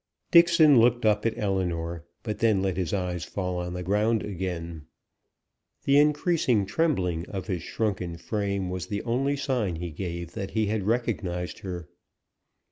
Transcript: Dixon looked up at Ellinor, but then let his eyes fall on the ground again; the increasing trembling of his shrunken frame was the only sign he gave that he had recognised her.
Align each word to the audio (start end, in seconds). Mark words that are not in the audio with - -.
Dixon 0.31 0.79
looked 0.79 1.05
up 1.05 1.27
at 1.27 1.37
Ellinor, 1.37 2.05
but 2.23 2.39
then 2.39 2.63
let 2.63 2.75
his 2.75 2.91
eyes 2.91 3.23
fall 3.23 3.57
on 3.57 3.73
the 3.73 3.83
ground 3.83 4.23
again; 4.23 4.87
the 5.83 5.99
increasing 5.99 6.65
trembling 6.65 7.23
of 7.29 7.45
his 7.45 7.61
shrunken 7.61 8.17
frame 8.17 8.71
was 8.71 8.87
the 8.87 9.03
only 9.03 9.37
sign 9.37 9.75
he 9.75 9.91
gave 9.91 10.31
that 10.33 10.49
he 10.57 10.65
had 10.65 10.87
recognised 10.87 11.59
her. 11.59 11.87